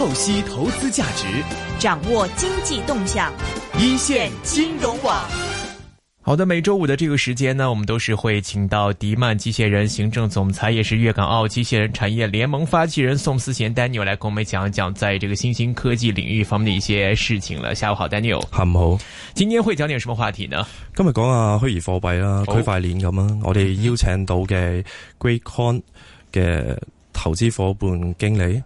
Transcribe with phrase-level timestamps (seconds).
[0.00, 1.26] 透析投资价值，
[1.78, 3.30] 掌握经济动向，
[3.78, 5.22] 一线金融网。
[6.22, 17.74] 好的，每周五的这个时间呢，我们都是会请到迪曼机械人行政总裁，也是粤港澳机械人产业联盟发起人宋思贤 Daniel 来跟我们讲一讲，在这个新兴科技领域方面的一些事情了。
[17.74, 18.40] 下午好，Daniel。
[18.56, 19.04] 下午好。
[19.34, 20.66] 今天會講點什麼話題呢？
[20.96, 23.38] 今日講下虛擬貨幣啦，區塊鏈咁啊。
[23.44, 24.82] 我哋邀請到嘅
[25.18, 25.82] GreatCoin
[26.32, 26.74] 嘅
[27.12, 28.62] 投資伙伴經理，誒、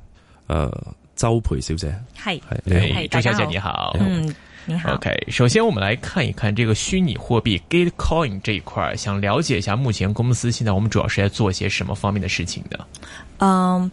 [0.46, 1.94] 呃，周培小姐。
[2.16, 3.96] 係係你好，周小姐你好。
[4.00, 4.34] 嗯。
[4.66, 5.10] 你好，OK。
[5.28, 12.86] 首先，我们来看一看这个虚拟货币 GateCoin 这一块，想了解一下目前公司现在我们主要是在做些什么方面的事情的。
[13.40, 13.90] 嗯，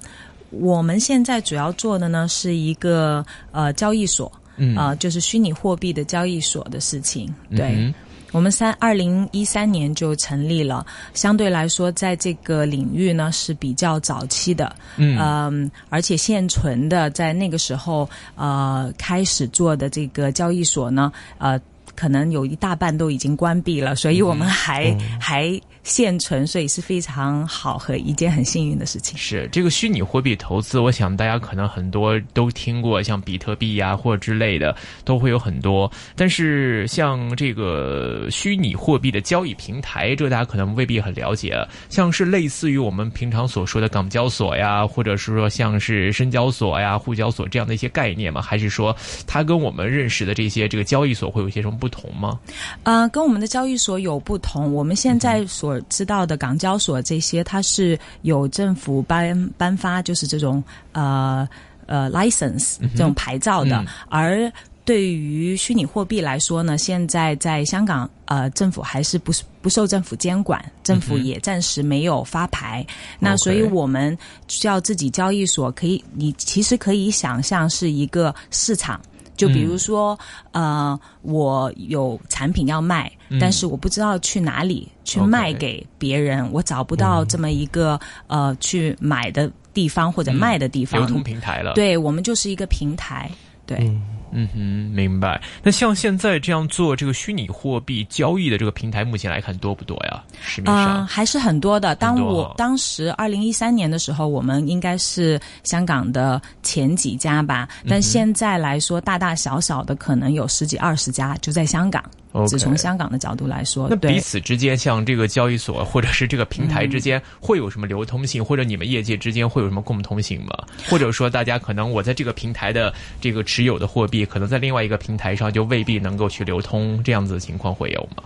[0.50, 7.76] 我们现在主要做的呢是一个呃交易所，嗯，啊、呃，就是虚拟货币的交易所的事情，對。
[7.78, 7.94] 嗯
[8.32, 15.52] 我们三二零一三年就成立了，相对来说，在这个领域呢是比较早期的，嗯、呃，
[15.90, 21.60] 而且现存的在那个时候，呃，开始做的这个交易所呢，呃，
[21.96, 25.62] 可能有一大半都已经关闭了，所以我们还、嗯、還。
[25.84, 29.18] 現存，所以是非常好和一件很幸运的事情。
[29.18, 35.92] 是这个虚拟货币投资，我想大家可能很多都听过，像比特币呀、啊、或者之类的，都会有很多。
[36.16, 41.58] 但是像这个虚拟货币的交易平台，這個大家可能未必很了解。
[41.90, 48.42] 像是类似于我们平常所说的港交所呀，或者是说像是深交所呀、沪交所这样的一些概念吗？
[48.42, 52.40] 还是说它跟我们认识的这些这个交易所会有些什么不同吗？
[52.84, 54.72] 呃，跟我们的交易所有不同。
[54.74, 61.48] 我们现在所我知道的港交所这些，它是有政府颁颁发，就是这种呃
[61.86, 63.78] 呃 license 这种牌照的。
[63.78, 64.52] 嗯、而
[64.84, 72.86] 对于虚拟货币来说呢，现在在香港呃政府还是不不受政府监管，政府也暂时没有发牌。
[72.90, 74.18] 嗯、那所以我们
[74.48, 79.00] 需要自己交易所，可以你其实可以想象是一个市場。
[79.42, 80.16] 就比如说，
[80.52, 91.02] 嗯、呃，我有产品要卖，嗯、但是我不知道去哪里去卖给别人.我找不到这么一个、嗯、呃去买的地方或者卖的地方。
[91.02, 91.74] 流通平台了。
[91.74, 93.32] 对，我们就是一个平台。
[93.66, 93.92] 對。
[94.34, 95.42] 嗯嗯哼，明白。
[95.64, 100.24] 那像现在这样做这个虚拟货币交易的这个平台，目前来看多不多呀？
[100.42, 101.96] 市面上、呃、還是很多的。
[101.96, 107.68] 当我当时二零一三年的时候，我们应该是香港的前几家吧。
[107.88, 112.04] 但现在来说，大大小小的可能有十几二十家就在香港。
[112.48, 120.52] 只从香港的角度来说，那彼此之间，像这个交易所或者是这个平台之间，会有什么流通性，嗯、或者你们业界之间会有什么共通性吗？
[120.90, 128.24] 或者说，大家可能我在这个平台的这个持有的货币，可能在另外一个平台上就未必能够去流通，这样子的情况会有吗？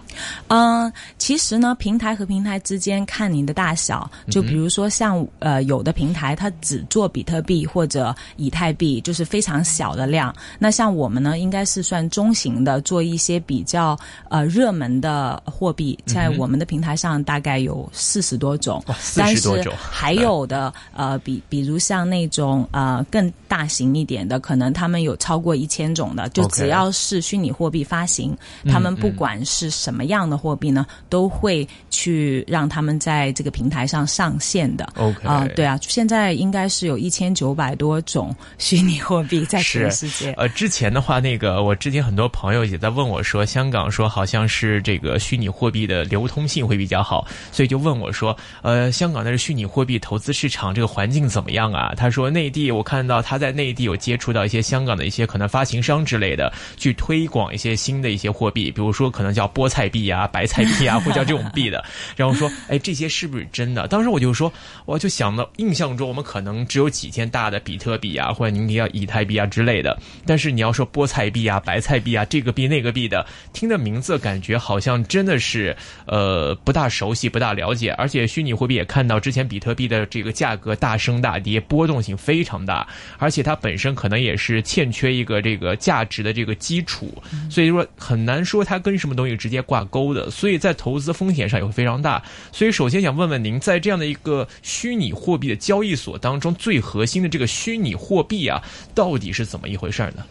[0.47, 10.33] 嗯，其实呢，平台和平台之间看您的大小，就比如说像、嗯、呃有的平台它只做比特币或者以太币，就是非常小的量。
[10.59, 13.63] 那像我们呢，应该是算中型的，做一些比
[13.95, 14.05] 較。
[14.29, 28.35] 呃，热门的货币在我们的平台上大概有四十多種，嗯、四十多種，但是还有的呃，比比如像那种呃更大型一点的，可能他们有超过一千种的，就只要是虚拟货币发行
[28.67, 34.91] 他们不管是什么样的货币呢，嗯、都会去让他们在这个平台上上线的。
[34.97, 40.33] OK，啊、呃，對啊，现在应该是有一千九百多种虚拟货币在全世界。
[40.33, 43.84] 呃，之前的话，那个我之前很多朋友也在问我说，香港。
[43.89, 51.93] 说好像是这个虚拟货币的流通性会比较好，所以就问我说，呃，香港的虚拟货币投资市场，这个环境怎么样啊？
[51.95, 61.83] 他说：“内地我看到他在内地有接触到一些香港的一些可能发行商之类的，去推广一些新的一些货币，比如说可能叫菠菜币啊、白菜币啊，或叫这种币的。
[62.15, 63.87] 然后说，哎，这些是不是真的？
[63.87, 64.51] 当时我就说，
[64.85, 69.97] 我就想到印象中我们可能只有几件大的比特币啊，或者您提到以太币啊之类的。
[70.25, 75.75] 但是你要说菠菜币啊、白菜币啊，这个币那个币的，听的名字感觉好像真的是，
[76.05, 82.87] 呃，不大熟悉，不大了解，而且虚拟货币也看到之前比特币的这个价格大升大跌，波动性非常大，
[83.17, 87.13] 而且它本身可能也是欠缺一个这个价值的这个基础，
[87.49, 92.21] 所以说很难说它跟什么东西直接挂钩的，所以在投资风险上也会非常大。
[92.51, 98.61] 所以首先想问问您，在这样的一个虚拟货币的交易所当中，最核心的这个虚拟货币啊，
[98.93, 100.25] 到底是怎么一回事呢？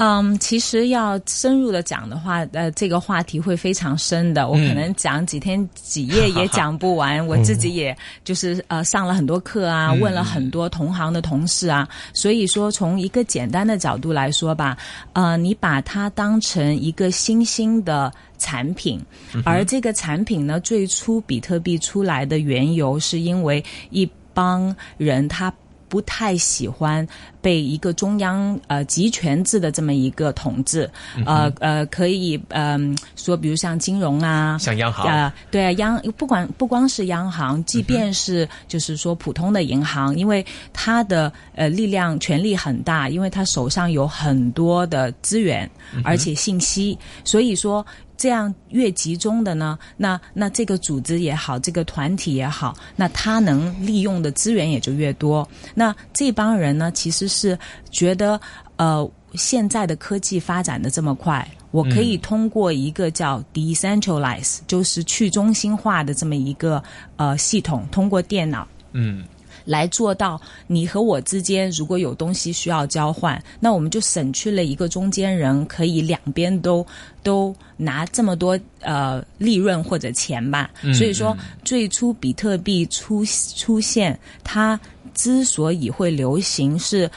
[0.00, 7.18] 嗯，其实要深入的讲的话，呃，这个话题会非常深的，我可能讲几天几夜也讲不完。
[7.18, 14.78] 嗯、 我自己也就是呃上了很多课啊，问了很多同行的同事啊，嗯、所以说从一个简单的角度来说吧，
[15.14, 19.04] 呃，你把它当成一个新兴的产品，
[19.44, 25.52] 而这个产品呢，最初比特币出来的缘由是因为一帮人他。
[25.88, 27.06] 不太喜欢
[27.40, 30.88] 被一个中央呃集权制的这么一个统治，
[31.24, 45.68] 呃呃，可以嗯、说，比如像金融啊，像央行啊、对啊，央不管不光是央行，即便是就是说普通的银行，因为它的呃力量权力很大，因为它手上有很多的资源，
[46.04, 47.84] 而且信息，所以说。
[48.18, 55.48] 这样越集中的呢，那那这个组织也好，这个团体也好，那他能利用的资源也就越多。
[55.74, 57.58] 那这帮人呢，其实是
[57.90, 58.38] 觉得，
[58.76, 66.82] 呃，现在的科技发展的这么快，我可以通过一个叫 decentralize，、就是去中心化的这么一个
[67.16, 68.66] 呃系统，通过电脑。
[68.92, 69.24] 嗯
[69.68, 76.84] 来做到你和我之间如果有东西需要交换，那我们就省去了一个中间人，可以两边都
[77.22, 80.70] 都拿这么多呃利润或者钱吧。
[80.94, 83.22] 所以说，最初比特币出
[83.54, 84.80] 出现，它
[85.12, 87.10] 之所以会流行是。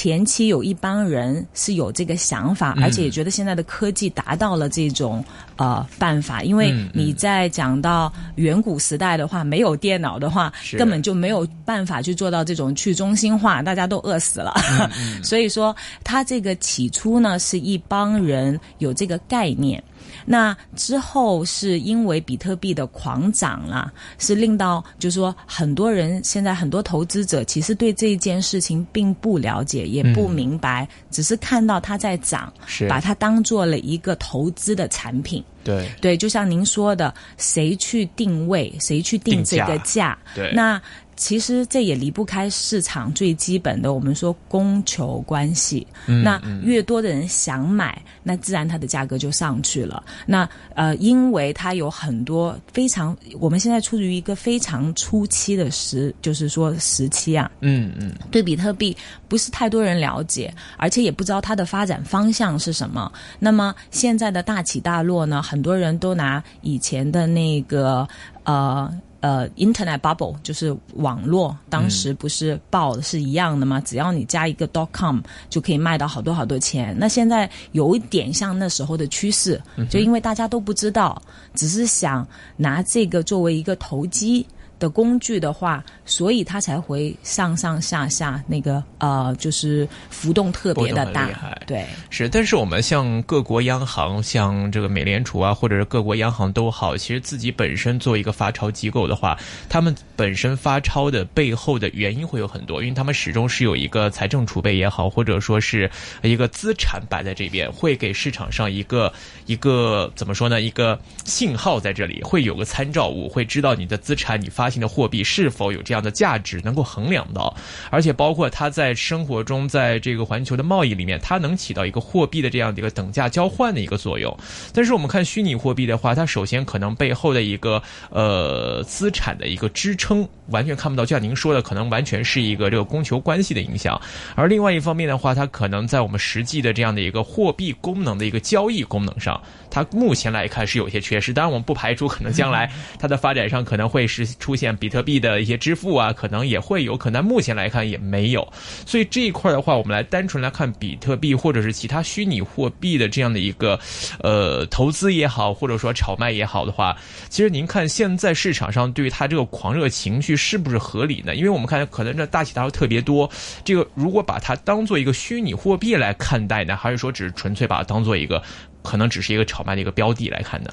[0.00, 5.22] 前期有一帮人是有这个想法，而且也觉得现在的科技达到了这种
[5.56, 14.54] 呃办法，因为你在讲到远古时代的话，没有电脑的话，根本就没有办法去做到这种去中心化，大家都饿死了。
[15.22, 19.84] 所以说，他这个起初呢，是一帮人有这个概念。
[20.24, 32.88] 那之后是因为比特币的狂涨啦，是令到就是说很多人现在很多投资者其实对这件事情并不了解，也不明白，只是看到它在涨，是。
[32.88, 35.42] 把它当做了一个投资的产品。
[35.62, 35.88] 对。
[36.00, 40.18] 对，就像您说的，谁去定位，谁去定这个定价？
[40.34, 40.52] 对。
[40.52, 40.80] 那
[41.20, 45.86] 其实这也离不开市场最基本的，我们说供求关系。
[46.06, 50.02] 嗯那越多的人想买，那自然它的价格就上去了。
[50.24, 57.50] 那呃，因为它有很多非常，我们现在处于一个非常初期的时，就是说时期啊。
[57.60, 58.96] 嗯嗯对比特币
[59.28, 63.12] 不是太多人了解，而且也不知道它的发展方向是什么。
[63.38, 68.08] 那么现在的大起大落呢，很多人都拿以前的那个
[68.44, 68.90] 呃。
[69.20, 73.80] 呃，Internet bubble 就是网络，当时不是爆的是一样的吗？
[73.82, 76.96] 只要你加一个 dot com 就可以卖到好多好多钱。
[76.98, 81.20] 那现在有一点像那时候的趋势，就因为大家都不知道，
[81.54, 82.26] 只是想
[82.56, 84.46] 拿这个作为一个投机
[84.80, 91.28] 的工具的话，所以它才会上上下下那个呃，就是浮动特别的大。
[91.66, 99.38] 对，是，但是我们像各国央行，像这个美联储啊，或者是各国央行都好，其实自己本身做一个发钞机构的话，
[99.68, 105.90] 他们本身发钞的背后的原因会有很多，因为他们始终是有一个财政储备也好，或者说是
[106.22, 109.12] 一个资产摆在这边，会给市场上一个
[109.44, 110.60] 一个怎么说呢？
[110.62, 117.54] 一个信号在这里，会有个参照物，会知道你的资产、你发行的货币是否有这样的价值，能够衡量到，
[117.90, 124.34] 而且包括它在生活中，在这个环球的贸易里面，它能起到一个货币的这样的一个等价交换的一个作用。
[124.72, 134.00] 但是我们看虚拟货币的话，它首先可能背后的一个呃资产的一个支撑完全看不到，就像您说的，可能完全是一个这个供求关系的影响。
[134.34, 139.40] 而另外一方面的话，它可能在我们实际的这样的一个货币功能的一个交易功能上，
[139.70, 141.32] 它目前来看是有些缺失。
[141.32, 142.68] 当然，我们不排除可能将来
[142.98, 148.46] 它的发展上可能会是出现像比特币的一些支付啊，可能也会有，可能目前来看也没有。
[148.86, 153.80] 所以这一块的话，我们来单纯来看比特币或者是其他虚拟货币的这样的一个
[154.22, 156.96] 呃投资也好，或者说炒卖也好的话，
[157.28, 161.34] 其实您看现在市场上对于它这个狂热情绪是不是合理呢？
[161.34, 163.28] 因为我们看可能这大起大落特别多，
[163.64, 168.42] 这个如果把它当做一个虚拟货币来看待呢，还是说只是纯粹把它当做一个
[168.82, 170.70] 可能只是一个炒卖的一个标的来看呢？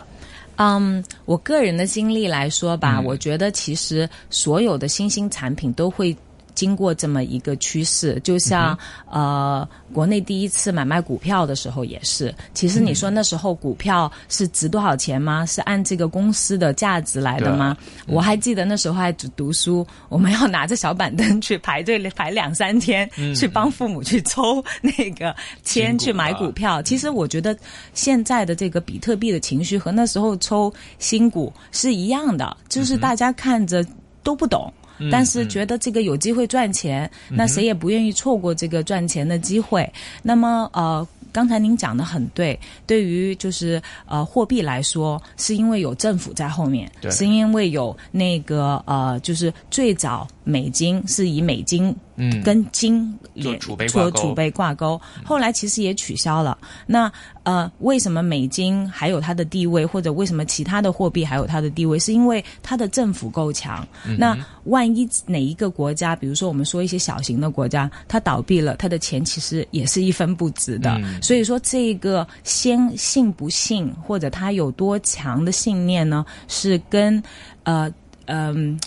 [0.57, 6.15] 嗯，我个人的经历来说吧，嗯我觉得其实所有的新兴产品都会。
[6.57, 8.75] 经过这么一个趋势，就像、
[9.11, 12.33] 呃，国内第一次买卖股票的时候也是。
[12.55, 15.45] 其实你说那时候股票是值多少钱吗？
[15.45, 17.77] 是按这个公司的价值来的吗？
[18.07, 26.81] 我还记得那时候还读读书，我们要拿着小板凳去排队 排两三天，去帮父母去抽那个签去买啊股票。
[26.81, 27.55] 其实我觉得
[27.93, 33.85] 现在的这个比特币的情绪和那时候抽新股是一样的，就是大家看着
[34.23, 34.73] 都不懂。
[35.12, 39.92] 但是觉得这个有机会赚钱，那谁也不愿意错过这个赚钱的机会。
[40.22, 41.08] 那么呃。
[41.30, 56.58] 刚才您讲的很对，对于就是呃货币来说，是因为有政府在后面，对是因为有那个呃，就是最早美金是以美金嗯跟金做储备挂钩，后来其实也取消了。
[56.86, 57.12] 那
[57.44, 62.00] 呃，为什么美金还有它的地位，或者为什么其他的货币还有它的地位？
[62.00, 63.86] 是因为它的政府够强。
[64.18, 70.92] 那万一哪一个国家，比如说我们说一些小型的国家，它倒闭了，它的钱其实也是一分不值的。
[71.04, 77.22] 嗯所以说，这个先信不信，或者他有多强的信念呢，是跟
[77.63, 77.92] 呃
[78.25, 78.80] 嗯、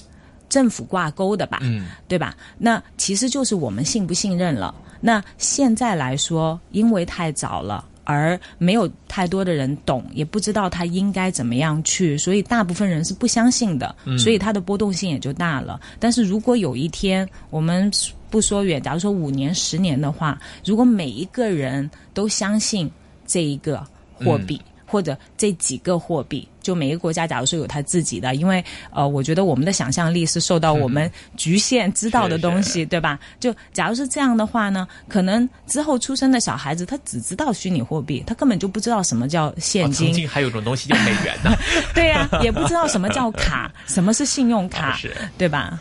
[0.51, 1.61] 政府挂钩的吧？
[1.63, 2.37] 嗯对吧？
[2.59, 4.75] 那其实就是我们信不信任了。
[5.01, 7.87] 那现在来说，因为太早了。
[8.05, 15.81] 而没有太多的人懂，也不知道他应该怎么样去，所以大部分人是不相信的，所以它的波动性也就大了。
[16.01, 17.89] 但是如果有一天我们
[18.29, 22.91] 不说远，假如说五年、十年的话，如果每一个人都相信
[23.27, 24.61] 这一个货币。
[24.91, 33.19] 或者这几个货币，就每个国家，假如说有它自己的，因为呃，我觉得我们的想象力是受到我们局限知道的东西，对吧？
[33.39, 41.51] 就假如是这样的话呢，可能之后出生的小孩子，他只知道虚拟货币，他根本就不知道什么叫现哦曾金，经还有一种东西叫美元呢，
[41.95, 44.99] 对呀、也不知道什么叫卡，什么是信用卡，
[45.39, 45.81] 对吧？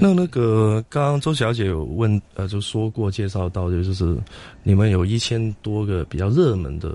[0.00, 4.16] 那那个刚刚周小姐有问，呃，就说过介绍到的，就是
[4.64, 6.94] 你们有一千多个比较热门的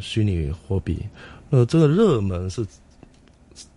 [0.00, 0.98] 虚拟货币，
[1.54, 2.66] 那这个热门是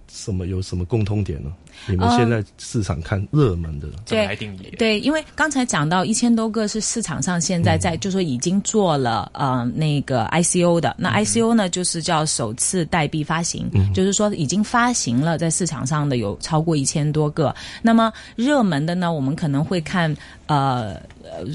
[0.07, 0.47] 什么？
[0.47, 1.51] 有什么共通点呢？
[1.89, 4.73] 你们现在市场看热门的，怎么来定义？
[4.77, 17.53] 对，因为刚才讲到一千多个是市场上现在在，就说已经做了呃那个 ICO 的，那 ICO 呢就是叫首次代币发行，就是说已经发行了在市场上的有超过一千多个。
[17.81, 20.15] 那么热门的呢，我们可能会看
[20.47, 21.45] 呃呃。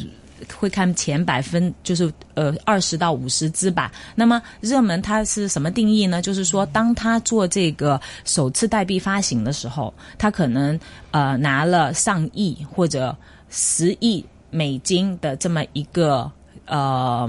[0.57, 3.91] 会看前百分，就是呃二十到五十只吧。
[4.15, 6.21] 那么热门它是什么定义呢？
[6.23, 10.79] 就是说，当他做这个首次代币发行的时候，他可能
[11.11, 13.17] 呃拿了上亿或者
[13.49, 16.31] 十亿美金的这么一个
[16.67, 17.29] 呃。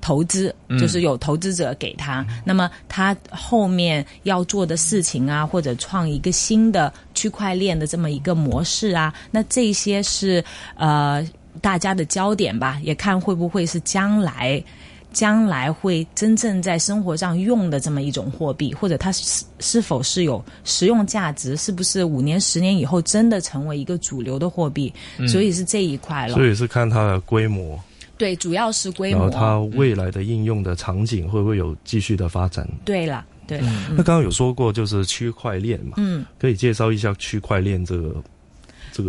[0.00, 10.42] 投资就是有投资者给他，那么他后面要做的事情啊，或者创一个新的区块链的这么一个模式啊，那这些是
[10.76, 11.28] 呃
[11.58, 14.62] 大家的焦点吧，也看会不会是将来。
[15.10, 24.92] 将来会真正在生活上用的这么一种货币，或者它是是否是有实用价值，是不是五年、十年以后真的成为一个主流的货币？
[25.26, 26.34] 所以是这一块了。
[26.34, 27.80] 所以是看它的规模，
[28.18, 29.32] 对，主要是规然后模。
[29.32, 32.68] 它未来的应用的场景会不会有继续的发展？
[32.84, 38.14] 对了，对了，那刚刚有说过就是区块链嘛，嗯，可以介绍一下区块链这个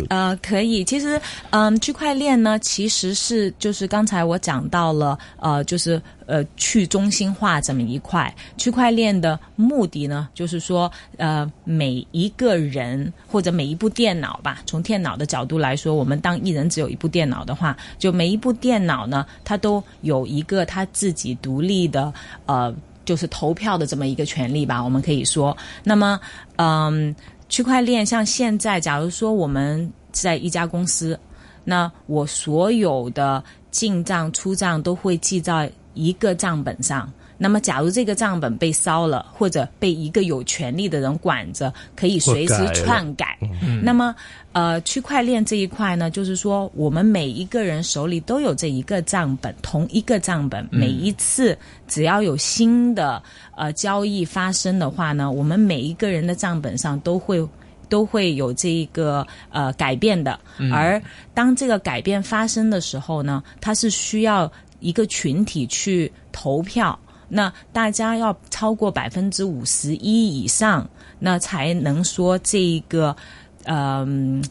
[0.08, 0.84] 呃，可以。
[0.84, 1.20] 其实，
[1.50, 8.34] 嗯，区块链呢，其实是就是刚才我讲到了，呃，就是呃去中心化这么一块。
[8.56, 22.12] 区块链的目的呢，就是说，呃，每一个人或者每一部电脑吧，从电脑的角度来说，我们当一人只有一部电脑的话，就每一部电脑呢，它都有一个它自己独立的
[22.46, 22.74] 呃。
[23.06, 25.56] 就是投票的这么一个权利吧，我们可以说。
[25.82, 26.20] 那么，
[26.56, 27.12] 嗯，
[27.50, 31.18] 区块链像现在，假如说我们在一家公司，
[31.64, 33.42] 那我所有的
[33.72, 37.12] 进账、出账都会记在一个账本上。
[37.42, 43.38] 那么，假如这个账本被烧了，或者被一个有权利的人管着，可以随时篡改。
[43.82, 44.14] 那么，
[44.52, 51.56] 呃，区块链这一块呢，就是说，我们每一个人手里都有这一个账本，同一个账本，每一次
[51.88, 53.22] 只要有新的
[53.56, 57.42] 呃交易发生的话呢，我们每一个人的账本上都会。
[57.88, 60.38] 都会有这一个呃改变的，
[60.72, 61.02] 而
[61.34, 66.96] 当这个改变发生的时候呢，它是需要一个群体去投票，
[67.30, 70.86] 那大家要超过百分之五十一以上，
[71.18, 73.16] 那才能说这个
[73.64, 74.44] 嗯。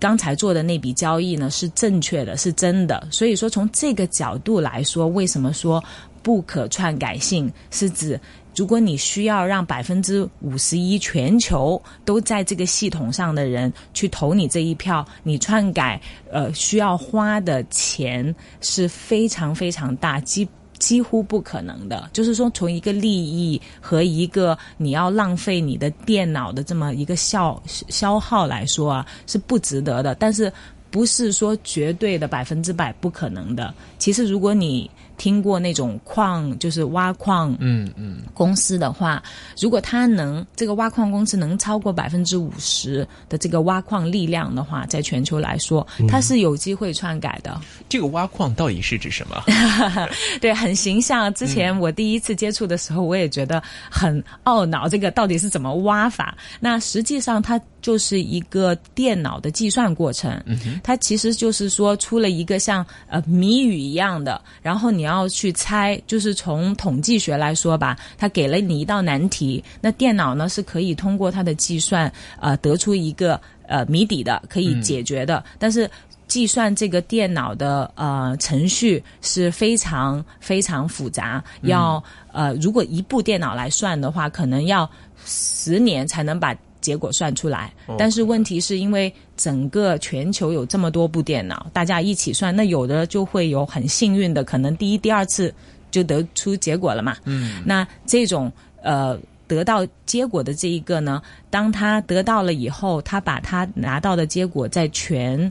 [0.00, 3.08] 刚才做的那笔交易呢是正确的，是真的。
[3.10, 5.82] 所以说，从这个角度来说，为什么说
[6.22, 7.50] 不可篡改性？
[7.70, 8.20] 是指
[8.54, 15.98] 如果你需要让百分之五十一全球都在这个系统上的人去投你这一票，你篡改
[16.30, 20.46] 呃需要花的钱是非常非常大，几
[20.78, 22.08] 几乎不可能的。
[22.12, 30.14] 就是说，从一个利益和一个你要浪费你的电脑的这么一个消消耗来说啊，是不值得的。
[30.14, 30.52] 但是
[30.90, 33.74] 不是说绝对的百分之百不可能的。
[33.98, 39.22] 其实，如果你听过那种矿，就是挖矿，嗯嗯，公司的话，
[39.60, 47.60] 如果它能这个挖矿公司能超过百分之五十的这个挖矿力量的话，在全球来说，它是有机会篡改的。
[47.88, 49.42] 这个挖矿到底是指什么？
[50.40, 51.32] 对，很形象。
[51.34, 56.36] 之前我第一次接触的时候，我也觉得很懊恼，这个到底是怎么挖法？
[56.60, 60.42] 那实际上它就是一个电脑的计算过程，
[60.82, 75.90] 它其实就是说出了一个像呃谜语一样的，然后你你要去猜，就是从统计学来说吧，它给了你一道难题，那电脑呢是可以通过它的计算呃得出一个呃谜底的，可以解决的，但是。
[76.26, 84.90] 计算这个电脑的呃程序是非常非常复杂，要呃如果一部电脑来算的话，可能要
[85.26, 87.72] 十年才能把结果算出来。
[87.96, 95.52] 但是问题是因为整个全球有这么多部电脑，大家一起算，那有的就会有很幸运的，可能第一、第二次
[95.90, 97.16] 就得出结果了嘛。
[97.24, 105.50] 嗯，那这种呃得到结果的这一个呢，当他得到了以后，他把他拿到的结果在全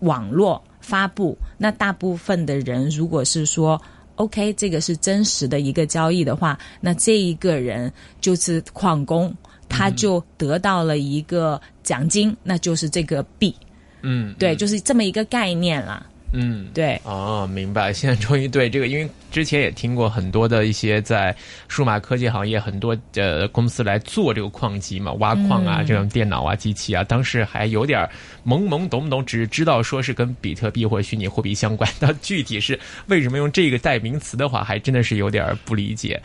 [0.00, 3.80] 网络发布，那大部分的人如果是说
[4.16, 9.34] OK，这个是真实的一个交易的话，那这一个人就是矿工，
[9.72, 13.54] 他就得到了一个奖金，那就是这个币。
[14.02, 16.04] 嗯，对，就是这么一个概念啦。
[16.32, 17.00] 嗯，对。
[17.04, 17.92] 哦，明白。
[17.92, 19.08] 现在终于对这个，因为。
[19.32, 21.34] 之前也听过很多的一些在
[21.66, 28.06] 数码科技行业很多呃公司来做这个矿机嘛，挖矿啊，这种电脑啊、机器啊，当时还有点
[28.46, 36.20] 懵懵懂懂，只是知道说是跟比特币或者虚拟货币相关，但具体是为什么用这个代名词的话，还真的是有点不理解。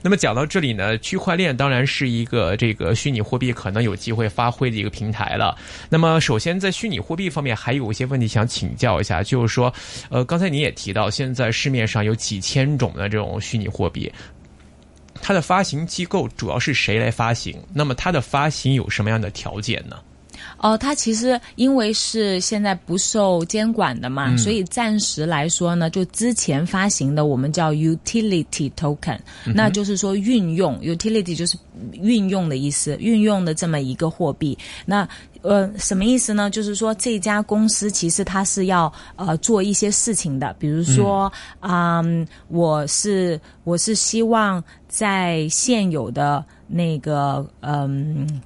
[0.00, 5.58] 那么讲到这里呢，区块链当然是一个这个虚拟货币可能有机会发挥的一个平台了。
[5.88, 9.72] 那么首先在虚拟货币方面，还有一些问题想请教一下，就是说，
[10.10, 12.72] 呃，刚才你也提到，现在市面上有几千。
[12.72, 14.10] 种的这种虚拟货币，
[15.20, 17.56] 它的发行机构主要是谁来发行？
[17.72, 19.96] 那么它的发行有什么样的条件呢？
[20.62, 29.18] 哦，它其实因为是现在不受监管的嘛，所以暂时来说呢，就之前发行的我们叫 utility token，
[29.54, 31.58] 那就是说运用 utility 就是
[31.92, 34.56] 运用的意思，运用的这么一个货币。
[34.86, 35.06] 那
[35.42, 36.48] 呃，什么意思呢？
[36.48, 42.00] 就是说这家公司其实它是要呃做一些事情的，比如说啊，
[42.46, 48.40] 我是我是希望在现有的那个嗯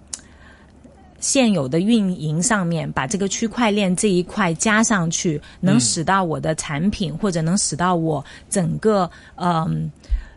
[1.27, 9.91] 现有的运营上面，把这个区块链这一块加上去，能使到我的产品或者能使到我整个嗯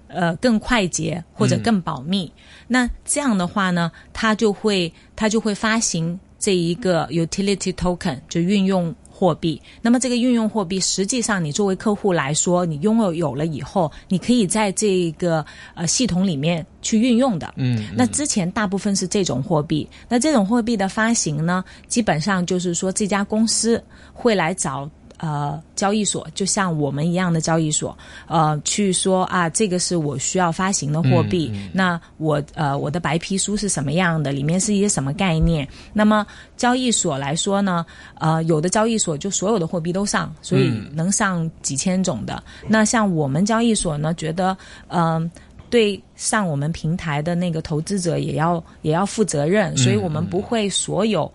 [0.08, 2.32] 呃更快捷或者更保密。
[2.68, 6.20] 那这样的话呢，它就会它就会发行。
[6.40, 17.54] 这一个 utility token 就运用货币，那么这个运用货币，实际上你作为客户来说，你拥有有了以后，你可以在这个呃系统里面去运用的。
[17.58, 24.90] 嗯，那之前大部分是这种货币，那这种货币的发行呢，基本上就是说这家公司会来找。
[25.20, 27.96] 呃，交易所就像我们一样的交易所，
[28.28, 35.68] 呃，去说啊，这个是我需要发行的货币，那我呃我的白皮书是什么样的，里面是一些什么概念？
[35.92, 37.86] 那么交易所来说呢，
[38.18, 42.42] 呃，有的交易所就所有的货币都上，所以能上几千种的。
[42.66, 45.30] 那像我们交易所呢，觉得嗯，
[45.70, 51.30] 对上我们平台的那个投资者也要也要负责任，所以我们不会所有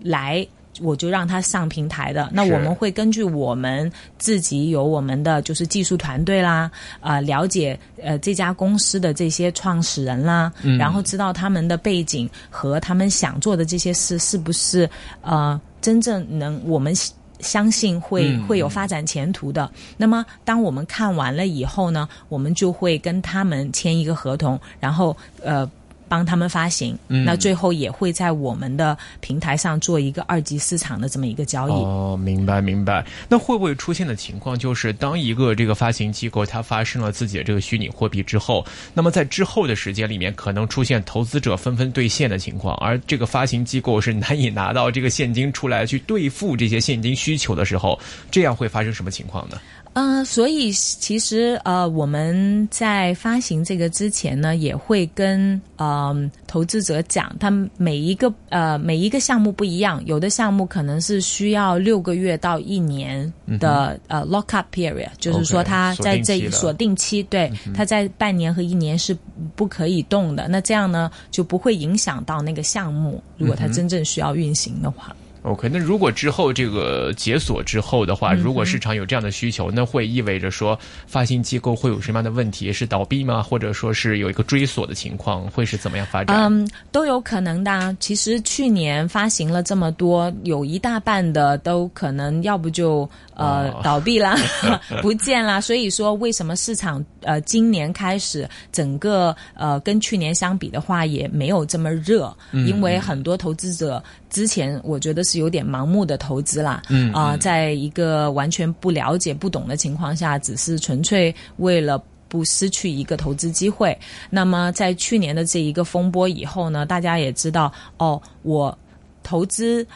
[0.00, 0.46] 来。
[0.82, 14.88] 我就让他上平台的，那我们会根据我们自己有我们的就是技术团队啦，啊，了解呃这家公司的这些创始人啦，然后知道他们的背景和他们想做的这些事是不是
[15.22, 16.94] 呃真正能我们
[17.40, 19.70] 相信会会有发展前途的。
[19.96, 25.68] 那么当我们看完了以后呢，我们就会跟他们签一个合同，然后呃。
[26.08, 31.72] 帮他们发行，那最后也会在我们的平台上做一个二级市场的这么一个交易。
[31.72, 33.04] 哦，明白明白。
[33.28, 38.64] 那会不会出现的情况就是，当一个这个发行机构它发生了自己的这个虚拟货币之后，
[38.94, 47.98] 那么在之后的时间里面，可能出现投资者纷纷兑现的情况，而这个发行机构是难以拿到这个现金出来去兑付这些现金需求的时候，
[48.30, 49.58] 这样会发生什么情况呢？
[49.98, 56.14] 嗯，所以其实呃，我们在发行这个之前呢，也会跟呃
[56.46, 69.16] 投资者讲，他每一个呃每一个项目不一样，有的项目可能是需要六个月到一年的呃 lock up period，就是说他在这一锁定期，对，他在半年和一年是
[69.54, 70.46] 不可以动的。
[70.46, 75.16] 那这样呢，就不会影响到那个项目，如果它真正需要运行的话。
[75.46, 82.72] OK，那如果之后这个解锁之后的话，如果市场有这样的需求，那会意味着说发行机构会有什么样的问题？
[82.72, 83.40] 是倒闭吗？
[83.40, 86.36] 或者说是有一个追索的情况，会是怎么样发展？
[86.36, 87.96] 嗯，都有可能的。
[88.00, 94.36] 其实去年发行了这么多，有一大半的都可能要不就呃 倒闭啦，
[95.00, 95.60] 不见啦。
[95.60, 102.36] 所以说，为什么市场呃今年开始整个呃跟去年相比的话也没有这么热？
[102.50, 104.02] 因为很多投资者。
[104.28, 113.96] 之前我觉得是有点盲目的投资啦，嗯啊，在一个完全不了解、不懂的情况下，只是纯粹为了不失去一个投资机会。
[114.30, 118.76] 那么在去年的这一个风波以后呢，大家也知道，哦，我
[119.22, 119.86] 投资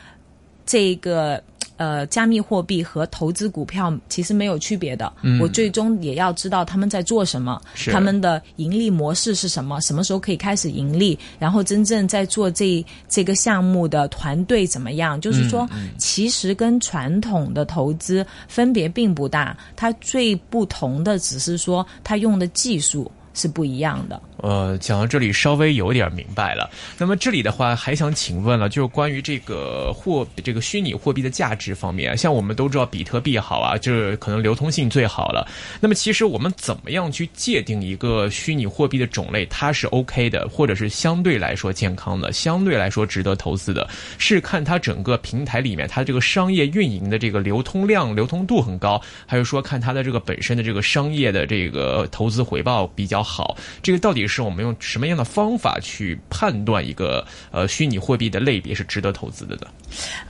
[0.64, 1.42] 这个。
[1.80, 5.10] 呃，加密货币和投资股票其实没有区别的。
[5.40, 7.58] 我最终也要知道他们在做什么，
[7.90, 15.18] 他们的盈利模式是什么，什么时候可以开始盈利，然后真正在做这这个项目的团队怎么样？
[15.18, 15.66] 就是说，
[15.96, 24.20] 其实跟传统的投资分别并不大，它最不同的只是说它用的技术是不一样的。
[24.42, 26.70] 呃，讲到这里稍微有点明白了。
[26.98, 35.46] 那么这里的话，还想请问了，就是关于这个货这个虚拟货币的价值方面，像我们都知道比特币好啊，就是可能流通性最好了。
[35.80, 53.56] 那么其实我们怎么样去界定一个虚拟货币的种类，它是 OK 的，或者是相对来说健康的，相对来说值得投资的，是看它整个平台里面它这个商业运营的这个流通量、流通度很高，还是说看它的这个本身的这个商业的这个投资回报比较好？
[53.82, 54.29] 这个到底？
[54.30, 59.66] 是我们用什么样的方法去判断一个呃虚拟货币的类别是值得投资的呢？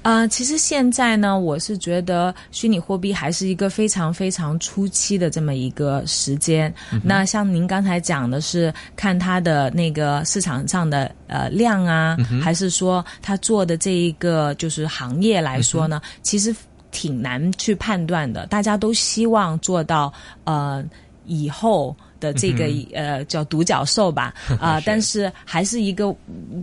[0.02, 6.74] 呃，其实现在呢，我是觉得虚拟货币还是一个非常非常初期的这么一个时间。
[7.04, 16.54] 那像您刚才讲的是看它的那个市场上的呃量啊，还是说它做的这一个就是行业来说呢，其实
[16.90, 18.46] 挺难去判断的。
[18.46, 20.12] 大家都希望做到
[20.44, 20.82] 呃
[21.26, 21.94] 以后。
[22.20, 26.14] 的这个呃叫独角兽吧 啊，但是还是一个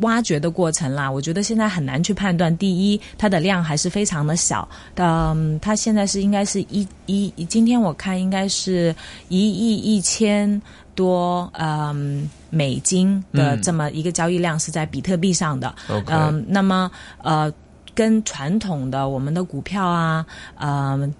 [0.01, 1.11] 挖掘的过程啦。
[1.11, 2.55] 我觉得现在很难去判断。
[2.57, 4.67] 第一，它的量还是非常的小。
[4.95, 8.95] 嗯，它现在是应该是一一，今天我看应该是
[9.27, 10.61] 一亿一千
[10.95, 15.75] 多嗯美金的这么一个交易量是在比特币上的。
[16.07, 16.89] 嗯，那么
[17.21, 17.51] 呃，
[17.95, 20.25] 跟传统的我们的股票啊，
[20.59, 21.13] 嗯。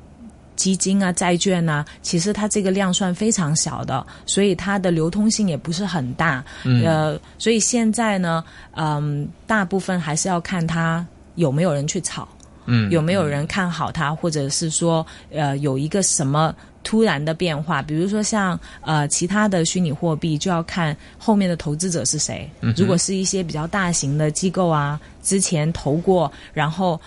[0.58, 6.43] 基金啊，债券啊，其实它这个量算非常小的，所以它的流通性也不是很大。
[6.84, 8.43] 呃，所以现在呢，
[8.76, 12.28] 嗯，大部分还是要看它有没有人去炒，
[12.65, 22.50] 嗯，有没有人看好它，或者是说，呃，有一个什么突然的变化，比如说像呃其他的虚拟货币，就要看后面的投资者是谁。
[22.76, 27.00] 如果是一些比较大型的机构啊，之前投过，然后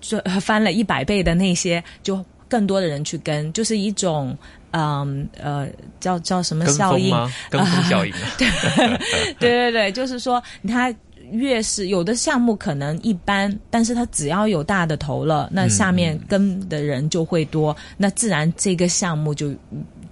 [0.00, 2.24] 就翻了一百倍的那些，就。
[2.48, 4.36] 更多的人去跟，就是一种，
[4.72, 5.68] 嗯呃，
[6.00, 7.10] 叫叫什么效应？
[7.50, 8.12] 跟风效应。
[8.38, 8.50] 对
[9.38, 10.94] 对对对，就是说，它
[11.32, 19.52] 越是有的项目可能一般，但是它只要有大的头了，那下面跟的人就会多，那自然这个项目就。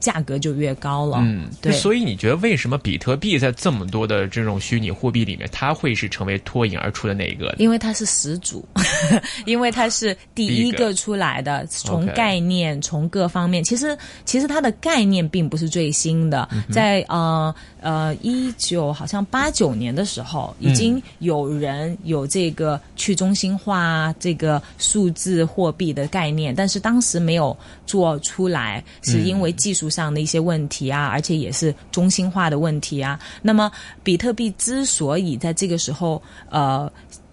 [0.05, 7.55] 价格就越高了，嗯，对，所以你觉得为什么比特币在这么多的这种虚拟货币里面，它会是成为脱颖而出的那一个？
[7.57, 8.63] 因为它是始祖，
[9.47, 29.91] 因为它是第一个出来的，从概念，从各方面，其实其实它的概念并不是最新的，在呃呃一九好像八九年的时候，已经有人有这个去中心化这个数字货币的概念，但是当时没有做出来，是因为技术。
[29.95, 33.19] 上的一些问题啊，而且也是中心化的问题啊。
[33.41, 33.71] 那么，
[34.03, 36.91] 比特币之所以在这个时候呃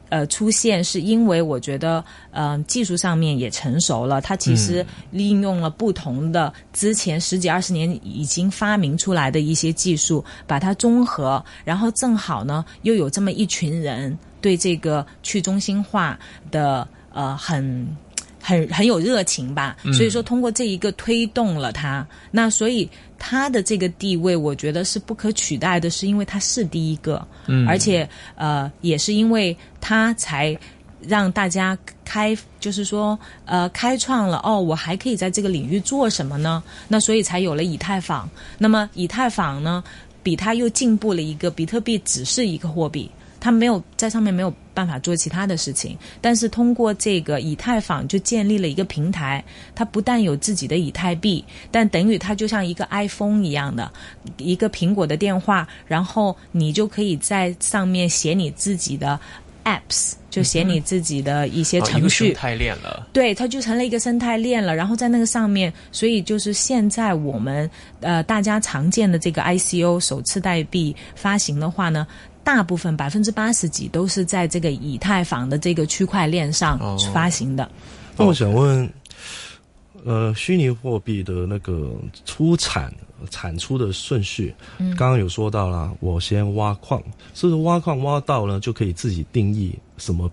[0.10, 4.21] 呃出现，是因为我觉得呃技术上面也成熟了。
[4.21, 16.19] 它其实利用了不同的之前十几二十年已经发明出来的一些技术，把它综合，然后正好呢又有这么一群人对这个去中心化
[16.52, 17.97] 的呃很。
[18.41, 27.25] 很很有热情吧，所以说通过这一个推动了他，那所以他的这个地位，我觉得是不可取代的，是因为他是第一个，
[27.67, 30.58] 而且呃也是因为他才
[31.01, 36.63] 让大家开，就是说呃开创了哦，我还可以在这个领域做什么呢？
[36.88, 38.30] 那所以才有了以太坊。
[38.58, 39.84] 那么以太坊呢，
[40.23, 43.10] 比他又进步了一个，比特币只是一个货币。
[43.41, 49.43] 他没有在上面没有办法做其他的事情，但是通过这个以太坊就建立了一个平台。
[49.75, 53.91] 它不但有自己的以太币，但等于它就像一个 iPhone 一样的
[54.38, 59.19] 一个苹果的电话，然后你就可以在上面写你自己的
[59.65, 62.30] apps，就写你自己的一些程序。
[62.30, 63.08] 个生态链了。
[63.12, 64.75] 对，它就成了一个生态链了。
[64.75, 67.69] 然后在那个上面，所以就是现在我们
[68.01, 72.08] 呃大家常见的这个 ICO 首次代币发行的话呢，
[72.43, 77.69] 大部分百分之八十几都是在这个以太坊的这个区块链上哦发行的。
[78.17, 78.91] 那我想问，
[80.06, 81.93] 呃，虚拟货币的那个
[82.25, 82.93] 出产
[83.30, 87.01] 产出的顺序，嗯刚刚有说到了，我先挖矿，
[87.34, 90.30] 是不是挖矿挖到了就可以自己定义什么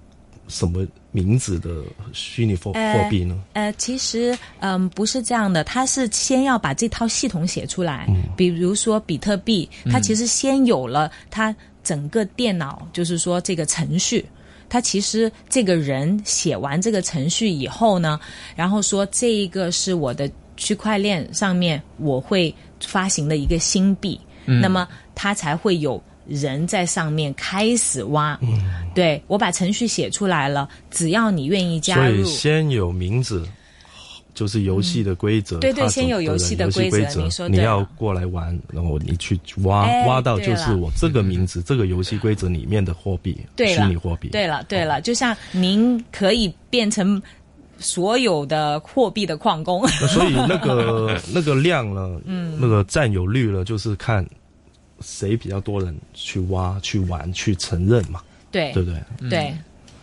[0.49, 3.38] 什么名字的虚拟货呃货币呢？
[3.53, 8.07] 呃，其实嗯不是这样的，它是先要把这套系统写出来。
[8.09, 11.55] 嗯比如说比特币，它其实先有了它
[11.88, 14.22] 整个电脑，就是说这个程序。
[14.68, 18.20] 它其实这个人写完这个程序以后呢，
[18.55, 28.38] 然后说这一个是我的区块链上面我会发行的一个新币，嗯那么它才会有人在上面开始挖。
[28.94, 33.48] 对我把程序写出来了，只要你愿意加入所以，先有名字，
[34.38, 35.59] 就是游戏的规则。
[35.59, 44.29] 对对先有游戏的规则则，你说你要过来玩，然后你去挖哎挖到就是我这个名字这个游戏规则里面的货币，对虚拟货币。
[44.29, 47.20] 对了，对了，就像您可以变成
[47.81, 54.24] 所有的货币的矿工，那所以 那个那个量呢，嗯，那个占有率呢，就是看
[55.01, 58.20] 谁比较多人去挖、去玩、去承认嘛，
[58.53, 59.29] 对对不对？
[59.29, 59.55] 对，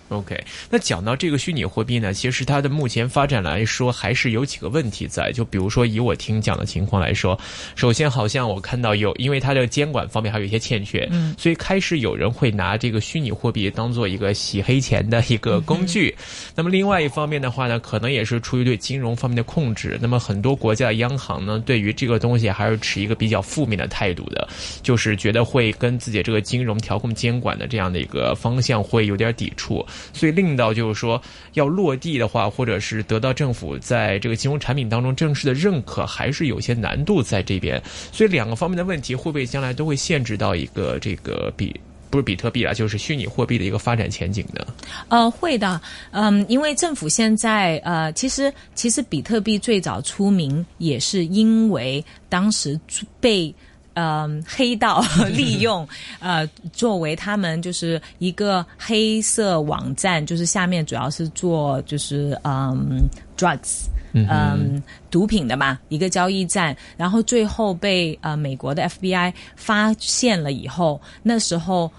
[0.10, 0.40] OK，
[0.70, 5.32] 那讲到这个虚拟货币呢，其实它的目前发展来说，还是有几个问题在。
[5.32, 7.38] 就比如说以我听讲的情况来说，
[7.76, 16.16] 首先好像我看到有，因为它的监管方面还有一些欠缺，嗯，所以开始有人会拿这个虚拟货币当做一个洗黑钱的一个工具。
[16.54, 19.98] 那么另外一方面的话呢，可能也是出于对金融方面的控制。
[20.00, 24.48] 那么很多国家的央行呢，对于这个东西还是持一个比较负面的态度的，
[24.84, 29.84] 就是觉得会跟自己这个金融调控监管的这样的一个方向会有点抵触。
[30.14, 31.22] 所以令到就是说
[31.54, 37.82] 要落地的话，或者是得到政府在这个金融产品当中正式的认可，还是有些难度在这边。
[38.12, 41.80] 所以两个方面的问题，会不会将来都会限制到一个这个比
[42.10, 44.66] 不是比特币啊，就是虚拟货币的一个发展前景呢？
[45.10, 45.82] 呃，会的，
[46.12, 52.80] 嗯，因为政府现在呃，其实其实比特币最早出名也是因为当时
[53.20, 53.54] 被。
[53.96, 55.04] 嗯，黑道
[55.36, 55.88] 利用，
[56.20, 63.02] 呃，作为他们就是一个黑色网站，就是下面主要是做就是嗯
[63.38, 71.92] drugs，嗯，毒品的嘛，一个交易站，然后最后被呃美国的 FBI 发现了以后，那时候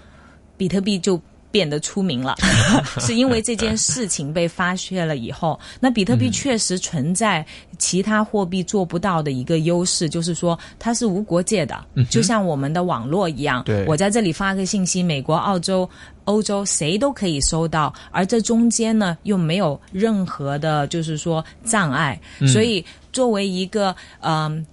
[0.55, 1.19] 比特币就
[1.51, 2.35] 变得出名了，
[2.99, 7.45] 是因为这件事情被发现了以后， 那比特币确实存在
[7.77, 13.85] 其他货币做不到的一个优势，就是说它是无国界的，就像我们的网络一样，对。
[13.87, 15.89] 我在这里发个信息，美国、澳洲。
[16.27, 22.19] 欧洲谁都可以收到，而这中间呢又没有任何的，就是说障碍，
[22.51, 24.65] 所以作为一个嗯、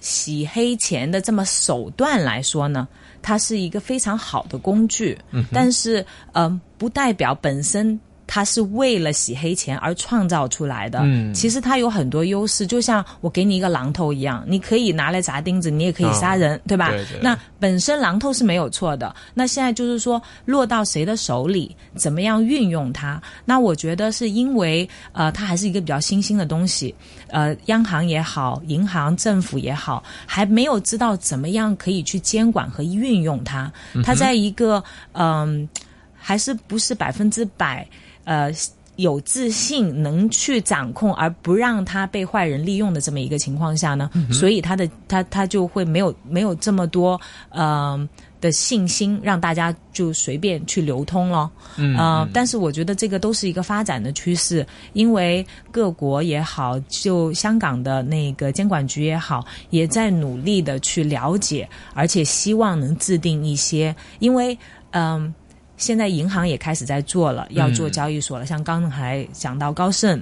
[0.00, 2.88] 洗黑钱的这么手段来说呢，
[3.24, 5.18] 它是一个非常好的工具，
[5.50, 6.00] 但是
[6.34, 7.98] 嗯、呃不代表本身。
[8.26, 16.90] 它是为了洗黑钱而创造出来的，嗯其实它有很多优势，就像我给你一个榔头一样，你可以拿来砸钉子，你也可以杀人，对吧？
[16.90, 23.20] 对对那本身榔头是没有错的，那现在就是说落到谁的手里，怎么样运用它？
[23.44, 26.94] 那我觉得是因为呃，它还是一个比较新兴的东西，
[27.28, 33.72] 呃，央行也好，银行、政府也好，还没有知道怎么样可以去监管和运用它。
[34.02, 34.82] 它在一个
[35.12, 35.68] 嗯、
[36.16, 37.86] 还是不是百分之百
[38.24, 38.52] 呃。
[38.96, 48.08] 有自信能去掌控，而不让他被坏人利用的这么一个情况下呢，所以他的他他就会没有没有这么多呃
[48.40, 51.50] 的信心，让大家就随便去流通了。
[51.76, 64.56] 嗯呃，但是我觉得这个都是一个发展的趋势，因为各国也好，就香港的那个监管局也好，也在努力的去了解，而且希望能制定一些，因为
[64.92, 65.34] 嗯。
[65.76, 68.46] 现在银行也开始在做了，要做交易所了。
[68.46, 70.20] 像刚才讲到高盛，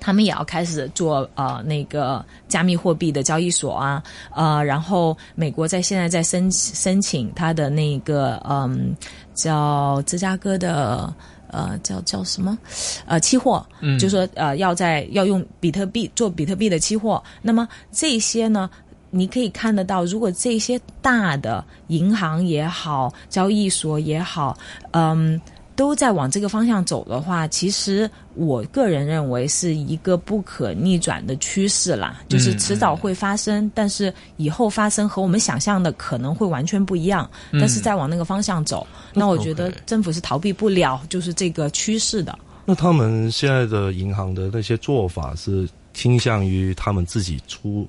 [0.00, 4.02] 他们也要开始做呃那个加密货币的交易所啊，
[4.34, 8.96] 呃，然后美国在现在在申申请它的那个嗯
[9.34, 11.12] 叫芝加哥的。
[11.50, 12.58] 呃，叫叫什么？
[13.06, 17.24] 呃，期货，嗯，就说呃，要在要用比特币做比特币的期货。
[17.40, 18.68] 那么这些呢，
[19.10, 24.56] 你可以看得到，如果这些大的银行也好，交易所也好，
[24.90, 25.40] 嗯，
[25.74, 37.30] 都在往这个方向走的话，其实我个人认为是一个不可逆转的趋势啦，就是迟早会发生，但是以后发生和我们想象的可能会完全不一样。
[37.52, 42.36] 但是再往那个方向走，那我觉得政府是逃避不了就是这个趋势的。
[42.64, 47.88] 那他们现在的银行的那些做法是倾向于他们自己出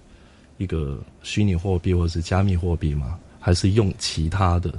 [0.60, 3.17] 一个虚拟货币或者是加密货币吗？
[3.39, 4.72] 还是用其他的？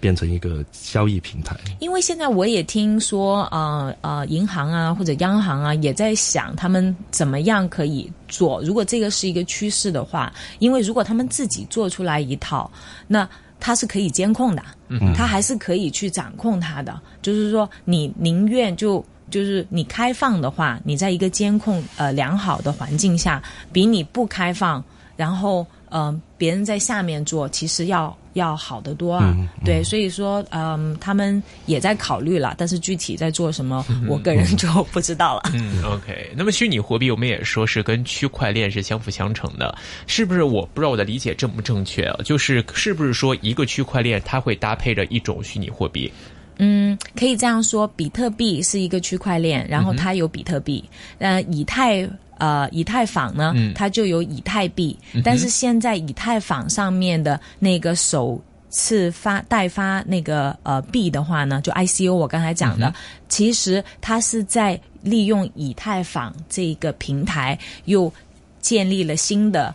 [0.00, 8.60] 变成一个交易平台，因为现在我也听说，呃呃，银行啊或者央行啊也在想他们怎么样可以做。
[8.62, 12.68] 如果这个是一个趋势的话，因为如果他们自己做出来一套，
[13.06, 13.28] 那
[13.60, 17.00] 它是可以监控的，嗯，它还是可以去掌控它的。
[17.22, 23.40] 就是说，你宁愿就就是你开放的话，你在一个监控呃良好的环境下，
[23.72, 24.84] 比你不开放，
[25.22, 28.16] 然后呃别人在下面做，其实要。
[28.34, 35.42] 要好得多啊，对，所以说，嗯，他们也在考虑了，但是具体在做什么， 我个人就不知道了。
[35.52, 36.32] 嗯，OK。
[36.34, 40.44] 那么虚拟货币，我们也说是跟区块链是相辅相成的，是不是？
[40.44, 42.18] 我不知道我的理解正不正确啊？
[42.24, 46.10] 就是是不是说一个区块链它会搭配着一种虚拟货币？
[46.56, 50.82] 嗯，可以这样说，比特币是一个区块链，然后它有比特币，
[51.18, 52.08] 呃，以太。
[52.42, 62.92] 呃，以太坊呢，它就有以太币，但是现在以太坊上面的那个首次发代发那个呃币的话呢，就 ICO，我刚才讲的，
[63.28, 68.12] 其实它是在利用以太坊这个平台又
[68.60, 69.72] 建立了新的。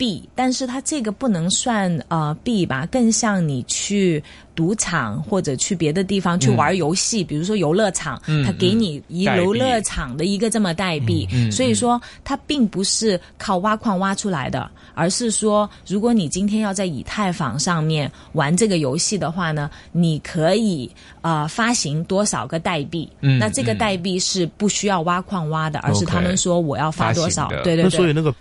[0.00, 28.34] 币，但是它这个不能算呃币吧，更像你去赌场或者去别的地方去玩游戏，比如说游乐场，它给你一游乐场的一个这么代币，所以说它并不是靠挖矿挖出来的，而是说如果你今天要在以太坊上面玩这个游戏的话呢，你可以呃发行多少个代币，那这个代币是不需要挖矿挖的，而是他们说我要发多少，对对对，所以那个。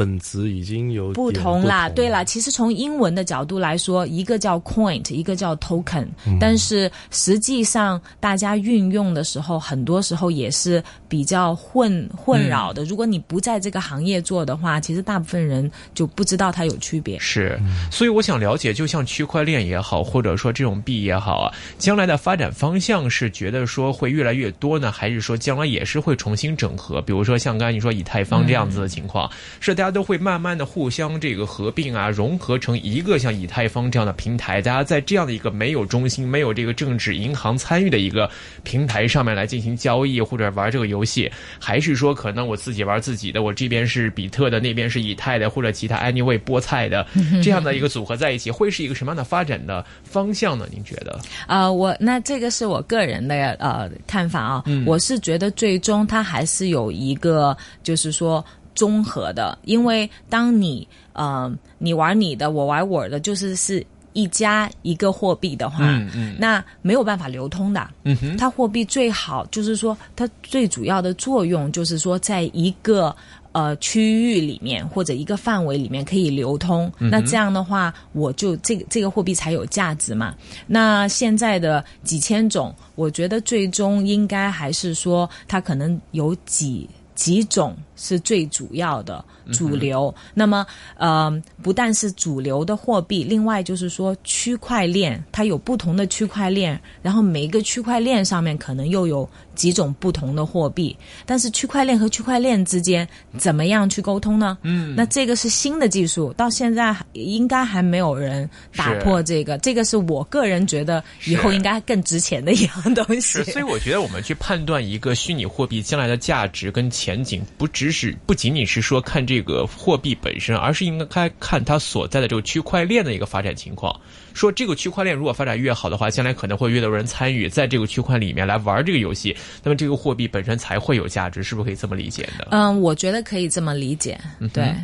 [0.00, 6.06] 本质已经有不同啦，对啦，其实从英文的角度来说，一个叫 coin，一个叫 token，
[6.40, 12.82] 但是实际上大家运用的时候，很多时候也是比较混混扰的。
[12.84, 17.18] 如果你不在这个行业做的话，其实大部分人就不知道它有区别。
[17.18, 17.60] 是，
[17.90, 27.02] 所以我想了解，就像区块链也好，或者说这种币也好啊，将来的发展方向是觉得说会越来越多呢，还是说将来也是会重新整合？
[27.02, 29.89] 比如说像刚才你说以太坊这样子的情况，是大家。
[29.90, 38.30] 都会慢慢的互相这个合并啊，融合成一个像以太坊这样的平台，大家在这样的一个没有中心、没有这个政治银行参与的一个
[38.62, 47.06] 平台上面来进行交易或者玩这个游戏，还是说可能我自己玩自己的，我这边是比特的，那边是以太的，或者其他 anyway 菠菜的
[47.42, 50.66] 这样的一个组合在一起，会是一个什么样的发展的方向呢？
[50.70, 51.18] 您觉得？
[51.46, 58.44] 啊，我那这个是我个人的呃看法啊，我是觉得最终它还是有一个，就是说。
[58.74, 67.88] 综合的，因为当你呃你玩你的，我玩我的，就是是一家一个货币的话，嗯嗯，那没有办法流通的。
[68.04, 73.14] 嗯哼，它货币最好就是说，它最主要的作用就是说，在一个
[73.52, 76.90] 呃区域里面或者一个范围里面可以流通。
[76.98, 80.34] 那这样的话，我就这个这个货币才有价值嘛。
[80.66, 86.88] 那现在的几千种，我觉得最终应该还是说，它可能有几
[87.20, 87.76] 几种。
[88.02, 90.14] 是最主要的主流。
[90.32, 91.30] 那么，呃，
[91.62, 100.96] 不但是主流的货币，另外就是说区块链，它有不同的区块链，然后每一个区块链上面可能又有几种不同的货币。
[101.26, 103.08] 但是区块链和区块链之间
[103.38, 104.58] 怎么样去沟通呢？
[104.62, 109.58] 嗯，那这个是新的技术，到现在应该还没有人打破这个。
[109.58, 113.42] 这个是我个人觉得以后应该更值钱的一样东西。
[113.44, 124.00] 所以我觉得我们去判断一个虚拟货币将来的价值跟前景，不只是不仅仅是说看这个货币本身，而是应该看它所在的这个区块链的一个发展情况。
[124.34, 132.48] 说这个区块链如果发展越好的话，将来可能会越多人参与在这个区块里面来玩这个游戏，那么这个货币本身才会有价值，是不是可以这么理解的？
[132.50, 134.18] 嗯，我觉得可以这么理解。
[134.52, 134.74] 对。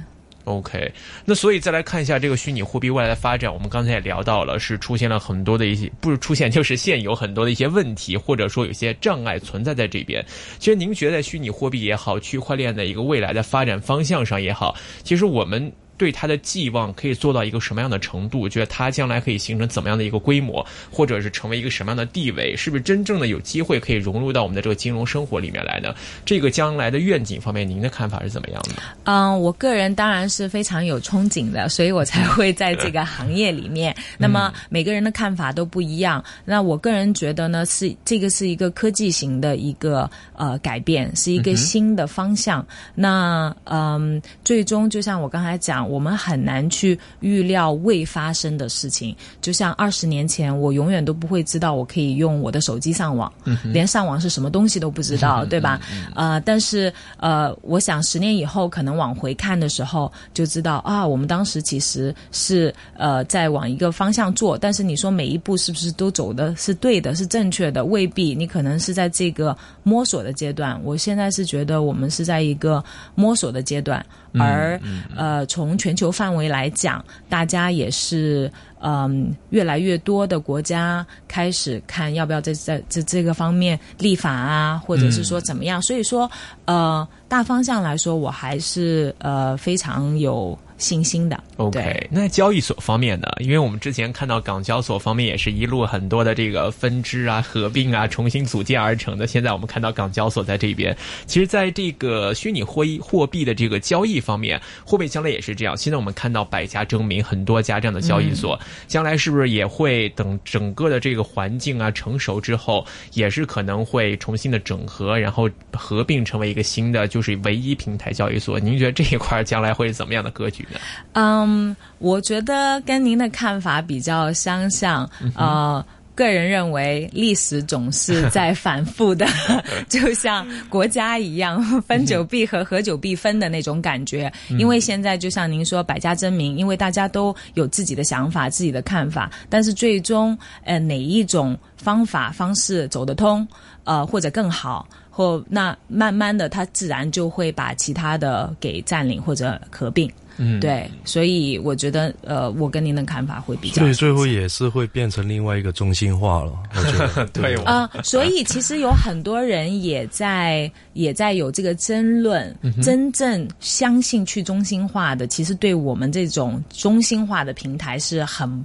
[0.44, 0.92] OK，
[1.24, 10.24] 那所以再来看一下这个虚拟货币未来的发展，我们刚才也聊到了，是出现了很多的一些，不是出现就是现有很多的一些问题，或者说有些障碍存在在这边。
[10.60, 18.48] 其实您觉得虚拟货币也好，区块链的一个未来的发展方向上也好，其实我们对它的寄望可以做到一个什么样的程度？
[18.48, 22.56] 觉得它将来可以形成怎么样的一个规模，或者是成为一个什么样的地位？
[22.56, 25.94] 是不是真正的有机会可以融入到我们的这个金融生活里面来呢？
[26.24, 28.82] 这个将来的愿景方面，您的看法是怎么样的？
[29.04, 33.94] 嗯，我个人当然是非常有憧憬的，所以我才会在这个行业里面。
[34.18, 36.22] 那么每个人的看法都不一样。
[36.44, 42.66] 那我个人觉得呢，是这个是一个科技型的一个呃改变，是一个新的方向。
[42.94, 49.14] 那嗯，最终就像我刚才讲，我们很难去预料未发生的事情。
[49.40, 53.32] 就像二十年前，我永远都不会知道我可以用我的手机上网，
[53.64, 55.80] 连上网是什么东西都不知道，对吧？
[56.14, 64.56] 呃，但是呃，我想十年以后可能往回看的时候，就知道啊，我们当时其实是呃在往一个方向做。
[64.58, 67.84] 但是你说每一步是不是都走的是对的、是正确的？
[67.84, 70.80] 未必，你可能是在这个摸索的阶段。
[70.82, 72.82] 我现在是觉得我们是在一个
[73.14, 74.04] 摸索的阶段，
[74.34, 74.80] 而
[75.16, 78.50] 呃，从全球范围来讲，大家也是。
[78.78, 85.80] 嗯，越来越多的国家开始看要不要在在这这个方面立法啊，或者是说怎么样。
[85.80, 86.30] 所以说，
[86.66, 90.56] 呃，大方向来说，我还是呃非常有。
[90.78, 92.06] 信心的，OK。
[92.10, 93.28] 那交易所方面呢？
[93.38, 99.26] 因为我们之前看到港交所方面也是一路很多的这个分支啊、合并啊、重新组建而成的。
[99.26, 100.96] 现在我们看到港交所在这边，
[101.26, 105.76] 其实在这个虚拟货货币的这个交易方面，货币将来也是这样。
[105.76, 118.60] 现在我们看到百家争鸣，很多家这样的交易所，将来是不是也会等整个的这个环境啊成熟之后，也是可能会重新的整合，然后合并成为一个新的就是唯一平台交易所？
[118.60, 120.65] 您觉得这一块将来会是怎么样的格局？
[121.12, 125.08] 嗯，我觉得跟您的看法比较相像。
[125.34, 129.26] 呃，个人认为历史总是在反复的，
[129.88, 134.32] 就像国家一样，分久必合，合久必分的那种感觉。
[134.50, 143.46] 因为现在就像您说，百家争鸣，因为大家都有自己的想法、自己的看法，但是最终，呃，哪一种方法方式走得通，
[143.84, 150.10] 呃，或者更好，或那慢慢的，它自然就会把其他的给占领或者合并。
[150.38, 156.52] 嗯，对，所以我觉得，呃，我跟您的看法会比较，所以最后也是会变成另外一个中心化了。
[156.74, 157.26] 我觉得。
[157.32, 157.54] 对。
[157.64, 168.64] 啊，所以其实有很多人也在也在有这个争论，真正相信去中心化的，其实对我们这种中心化的平台是很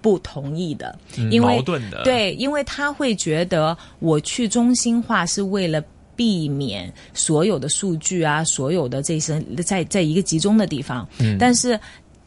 [0.00, 0.98] 不同意的，
[1.30, 5.82] 因为矛盾的，对，因为他会觉得我去中心化是为了。
[6.16, 11.06] 避免所有的数据啊，所有的这些在在一个集中的地方。
[11.20, 11.78] 嗯，但是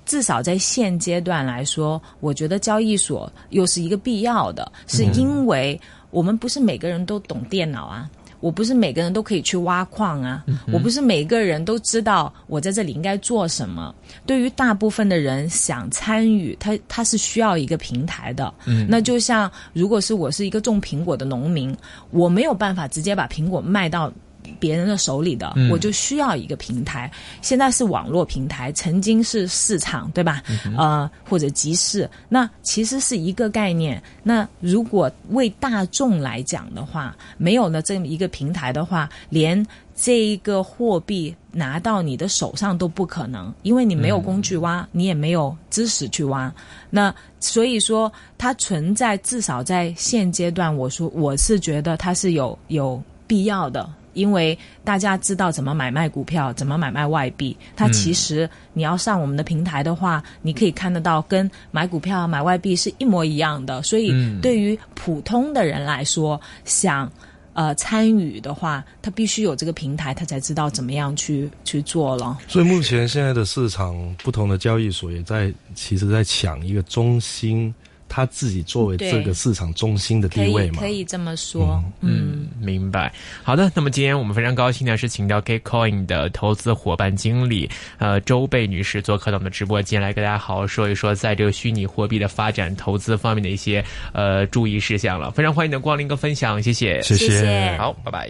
[0.06, 5.80] 至少在现阶段来说，我觉得交易所又是一个必要的，是因为
[6.12, 8.10] 我们不是每个人都懂电脑啊。
[8.40, 13.94] 我不是每个人都可以去挖矿啊，我不是每个人都知道我在这里应该做什么。
[14.26, 18.54] 对于大部分的人想参与，他他是需要一个平台的。
[18.88, 21.76] 那就像如果是我是一个种苹果的农民，
[22.12, 24.12] 我没有办法直接把苹果卖到。
[24.60, 27.12] 别人的手里的，我就需要一个平台。
[27.42, 30.42] 现在是网络平台，曾经是市场，对吧？
[30.78, 34.02] 呃，或者集市，那其实是一个概念。
[34.24, 46.54] 那如果为大众来讲的话，没有了这么一个平台的话，连这一个货币拿到你的手上都不可能，因为你没有工具挖，你也没有知识去挖。
[46.90, 53.90] 那所以说，它存在，至少在现阶段，我说我是觉得它是有有必要的。
[54.20, 63.82] 因为大家知道怎么买卖股票，怎么买卖外币，它其实你要上我们的平台的话，你可以看得到跟买股票、买外币是一模一样的。
[63.82, 67.10] 所以对于普通的人来说，想
[67.54, 72.38] 呃参与的话，他必须有这个平台，他才知道怎么样去去做了。
[72.48, 77.74] 所以目前现在的市场，不同的交易所也在其实在抢一个中心。
[78.10, 81.82] 他自己作为这个市场中心的地位嘛，可以这么说。
[82.02, 83.14] 嗯，明白。
[83.44, 95.32] 好的，那么今天我们非常高兴的是请到 Gaycoin 的投资伙伴经理呃周贝女士做客到我们的直播间来，跟大家好好说一说在这个虚拟货币的发展投资方面的一些呃注意事项了。
[95.32, 97.78] 非常欢迎你的光临跟分享，谢谢，谢谢。
[97.78, 98.30] 好，拜拜。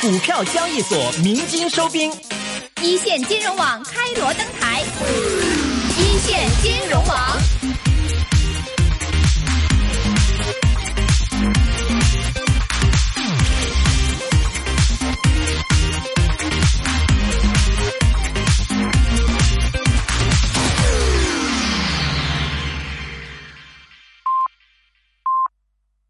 [0.00, 2.12] 股票交易所鸣金收兵，
[2.82, 4.82] 一线金融网开锣登台，
[5.98, 7.53] 一线金融网。